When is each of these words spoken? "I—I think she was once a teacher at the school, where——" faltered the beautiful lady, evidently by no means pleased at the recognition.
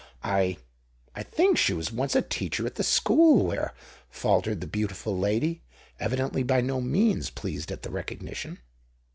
"I—I 0.23 1.21
think 1.21 1.59
she 1.59 1.73
was 1.75 1.91
once 1.91 2.15
a 2.15 2.23
teacher 2.23 2.65
at 2.65 2.73
the 2.73 2.81
school, 2.81 3.45
where——" 3.45 3.75
faltered 4.09 4.59
the 4.59 4.65
beautiful 4.65 5.15
lady, 5.15 5.61
evidently 5.99 6.41
by 6.41 6.59
no 6.61 6.81
means 6.81 7.29
pleased 7.29 7.71
at 7.71 7.83
the 7.83 7.91
recognition. 7.91 8.57